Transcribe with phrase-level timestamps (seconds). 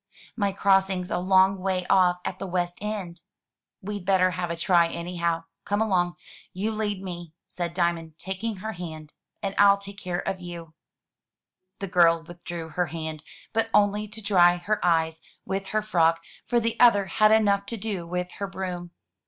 [0.35, 3.21] "My crossing's a long way off at the West End."
[3.83, 5.43] "We'd better have a try anyhow.
[5.63, 6.15] Come along.
[6.53, 10.73] You lead me," said Diamond, taking her hand, "and I'll take care of you."
[11.81, 15.21] 433 MY BOOK HOUSE The girl withdrew her hand, but only to dry her eyes
[15.45, 18.89] with her frock, for the other had enough to do with her broom.